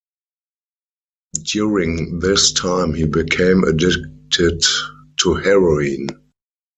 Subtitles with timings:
[1.43, 4.63] During this time he became addicted
[5.19, 6.07] to heroin.